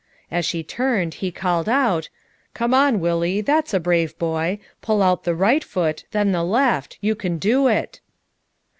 As 0.31 0.47
she 0.47 0.63
turned 0.63 1.13
he 1.21 1.29
called 1.31 1.69
out: 1.69 2.09
"Come 2.55 2.73
on, 2.73 2.99
Willie, 2.99 3.39
that's 3.41 3.71
a 3.71 3.79
brave 3.79 4.17
boy; 4.17 4.57
pull 4.81 5.03
out 5.03 5.25
the 5.25 5.35
right 5.35 5.63
foot, 5.63 6.05
then 6.09 6.31
the 6.31 6.43
left, 6.43 6.97
you 7.01 7.13
can 7.13 7.37
do 7.37 7.67
it." 7.67 8.01